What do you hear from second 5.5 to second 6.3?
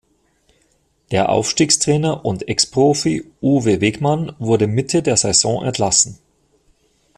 entlassen.